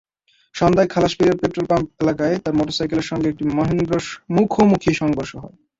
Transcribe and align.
সন্ধ্যায় 0.55 0.91
খালাসপীরের 0.93 1.39
পেট্রলপাম্প 1.41 1.87
এলাকায় 2.03 2.35
তাঁর 2.43 2.57
মোটরসাইকেলের 2.57 3.09
সঙ্গে 3.11 3.27
একটি 3.29 3.43
মাহেন্দ্রর 3.57 4.03
মুখোমুখি 4.35 4.91
সংঘর্ষ 5.01 5.31
হয়। 5.35 5.55